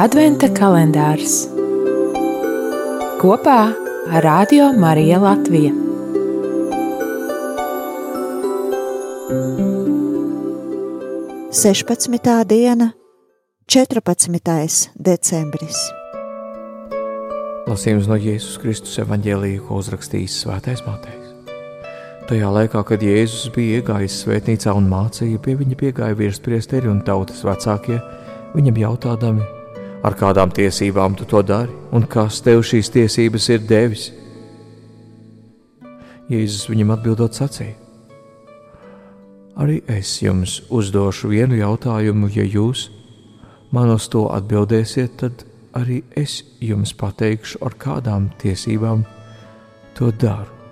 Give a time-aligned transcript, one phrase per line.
[0.00, 1.42] Adventa kalendārs
[3.20, 3.58] kopā
[4.08, 5.72] ar Radio Mariju Latviju.
[11.52, 12.94] Sešpadsmitā diena,
[13.68, 14.88] 14.
[14.96, 15.84] decembris.
[17.68, 21.36] Lasījums no Jēzus Kristus evanģēlīja, ko uzrakstījis Svētais Matejs.
[22.32, 27.44] Tajā laikā, kad Jēzus bija iegājis svētnīcā un mācīja, pie viņa piegāja virspriesteri un tautas
[27.44, 28.00] vecākie,
[28.56, 29.52] viņam jautādami,
[30.02, 34.08] ar kādām tiesībām tu to dari un kas tev šīs tiesības ir devis.
[36.30, 37.76] Jēzus viņam atbildot sacīja:
[39.60, 42.88] Arī es jums uzdošu vienu jautājumu, ja jūs
[43.72, 45.44] man uz to atbildēsiet, tad
[45.76, 49.04] arī es jums pateikšu, ar kādām tiesībām
[49.98, 50.62] to daru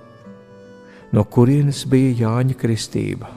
[1.12, 3.30] no kurienes bija Jāņa kristība?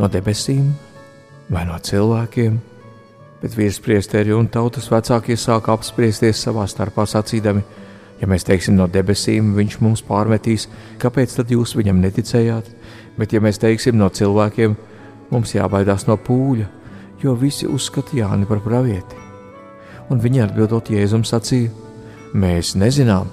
[0.00, 0.72] No debesīm
[1.50, 2.58] vai no cilvēkiem?
[3.40, 7.62] Bet virspriesteri un tautas vecākie sāka apspriesties savā starpā sacīdami:
[8.20, 10.68] Ja mēs teiksim no debesīm, viņš mums pārmetīs,
[11.00, 12.68] kāpēc tad jūs viņam neticējāt?
[13.16, 14.76] Bet, ja mēs teiksim no cilvēkiem,
[15.30, 16.66] mums jābaidās no pūļa,
[17.22, 19.16] jo visi uzskata Jāni par pravieti.
[20.12, 21.72] Un viņi atbildot Jēzum sacīja:
[22.36, 23.32] Mēs nezinām.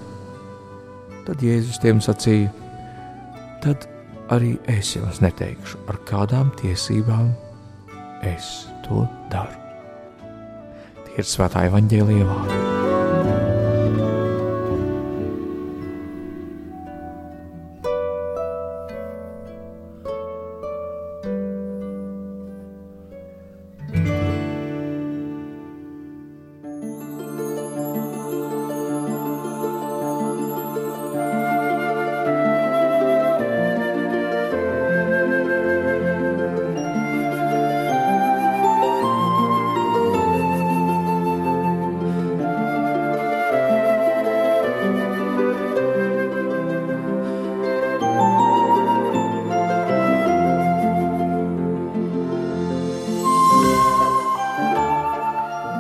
[1.28, 2.54] Tad Jēzus tiem sacīja:
[3.62, 3.88] tad
[4.32, 7.32] arī es jums neteikšu, ar kādām tiesībām
[8.24, 9.67] es to daru.
[11.18, 12.77] Ir svētā evaņģēlīja vārdi.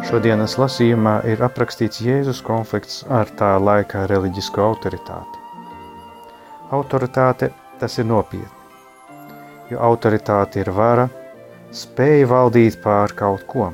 [0.07, 5.41] Šodienas lasījumā ir aprakstīts Jēzus konflikts ar tā laika reliģisko autoritāti.
[6.72, 7.50] Autoritāte
[7.81, 9.28] tas ir nopietni,
[9.67, 11.09] jo autoritāte ir vara,
[11.75, 13.67] spēja valdīt pār kaut ko.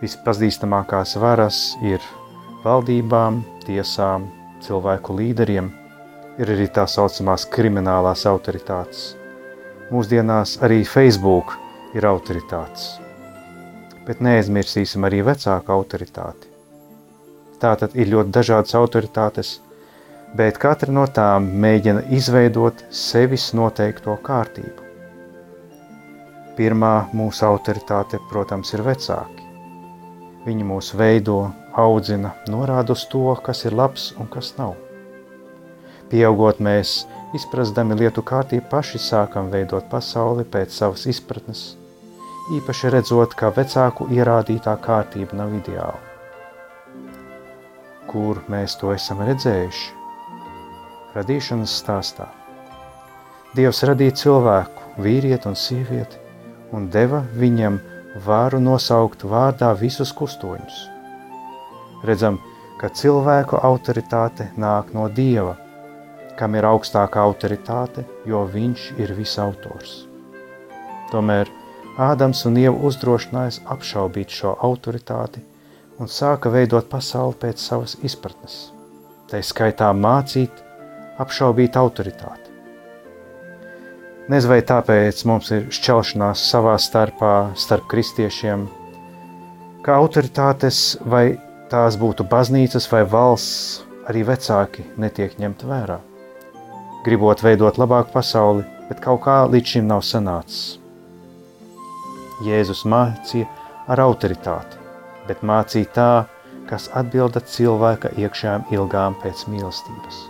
[0.00, 2.02] Vispazīstamākās varas ir
[2.64, 4.26] valdībām, tiesām,
[4.66, 5.70] cilvēku līderiem,
[6.42, 9.12] ir arī tā saucamās kriminālās autoritātes.
[9.94, 11.54] Mūsdienās arī Facebook
[11.94, 13.01] ir autoritātes
[14.06, 16.48] bet neaizmirsīsim arī vecāku autoritāti.
[17.62, 19.52] Tātad ir ļoti dažādas autoritātes,
[20.34, 24.88] bet katra no tām mēģina izveidot sevis noteikto kārtību.
[26.56, 29.46] Pirmā mūsu autoritāte, protams, ir vecāki.
[30.42, 31.38] Viņi mūs veido,
[31.78, 34.74] audzina, norāda uz to, kas ir labs un kas nav.
[36.10, 37.04] Pieaugot mēs,
[37.38, 41.70] izprastami lietu kārtību, paši sākam veidot pasauli pēc savas izpratnes–
[42.58, 46.00] īpaši redzot, ka vecāku ierādītā kārtība nav ideāla.
[48.10, 49.88] Kur mēs to esam redzējuši?
[51.16, 52.28] Radīšanas stāstā.
[53.56, 56.20] Dievs radīja cilvēku, vīrieti un sievieti,
[56.72, 57.78] un deva viņam
[58.26, 60.78] varu nosaukt vārdā visus kustoņus.
[62.08, 62.38] Redzam,
[62.80, 65.56] ka cilvēku autoritāte nāk no Dieva,
[66.36, 70.02] kam ir augstākā autoritāte, jo viņš ir visautors.
[71.12, 71.48] Tomēr
[72.00, 75.42] Ādams un Ieva uzdrošinājās apšaubīt šo autoritāti
[76.00, 78.72] un sāka veidot pasauli pēc savas izpratnes.
[79.28, 80.50] Tā skaitā mācīt,
[81.20, 82.48] apšaubīt autoritāti.
[84.32, 88.68] Nezinu, vai tāpēc mums ir šķelšanās savā starpā, starp kristiešiem,
[89.84, 91.36] ka autoritātes, vai
[91.68, 96.00] tās būtu baznīcas vai valsts, arī vecāki netiek ņemt vērā.
[97.04, 100.81] Gribot veidot labāku pasauli, bet kaut kā līdz šim nav sanācis.
[102.46, 103.48] Jēzus mācīja
[103.90, 104.78] ar autoritāti,
[105.28, 106.12] bet mācīja tā,
[106.70, 110.20] kas atbilda cilvēka iekšējām ilgām pēc mīlestības.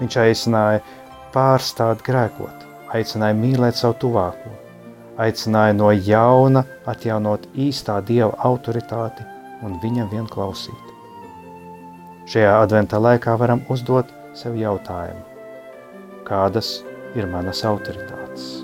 [0.00, 0.82] Viņš aicināja
[1.34, 4.54] pārstāt grēkot, aicināja mīlēt savu tuvāko,
[5.20, 9.26] aicināja no jauna atjaunot īstā dieva autoritāti
[9.64, 10.90] un viņam vien klausīt.
[12.30, 15.24] Šajā adventā laikā varam uzdot sev jautājumu,
[16.28, 16.78] kādas
[17.14, 18.63] ir manas autoritātes?